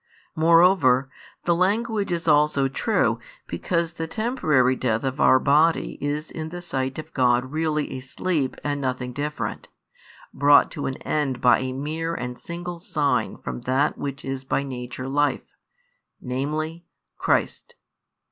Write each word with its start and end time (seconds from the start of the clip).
Moreover, 0.35 1.11
the 1.45 1.53
language 1.53 2.11
is 2.11 2.27
also 2.27 2.67
true, 2.67 3.19
because 3.45 3.93
the 3.93 4.07
temporary 4.07 4.75
death 4.75 5.03
of 5.03 5.21
our 5.21 5.37
body 5.37 5.99
is 6.03 6.31
in 6.31 6.49
the 6.49 6.59
sight 6.63 6.97
of 6.97 7.13
God 7.13 7.51
really 7.51 7.91
a 7.91 7.99
sleep 7.99 8.55
and 8.63 8.81
nothing 8.81 9.13
different, 9.13 9.67
brought 10.33 10.71
to 10.71 10.87
an 10.87 10.97
end 11.03 11.39
by 11.39 11.59
a 11.59 11.71
mere 11.71 12.15
and 12.15 12.39
single 12.39 12.79
sign 12.79 13.37
from 13.37 13.61
that 13.61 13.95
which 13.95 14.25
is 14.25 14.43
by 14.43 14.63
nature 14.63 15.07
Life, 15.07 15.55
namely, 16.19 16.87
Christ. 17.19 17.75